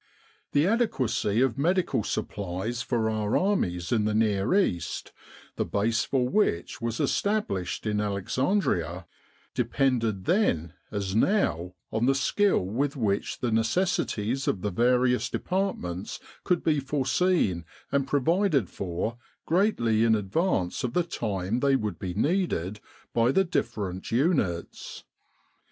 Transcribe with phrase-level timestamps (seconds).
[0.53, 5.11] The adequacy of medical supplies for our armies in the Near East,
[5.57, 9.05] the base for which was established in Alexandria,
[9.53, 16.19] depended then as now on the skill with which the necessities of the various departments
[16.43, 22.15] could be foreseen and provided for greatly in advance of the time they would be
[22.15, 22.79] needed
[23.13, 25.03] by the different units.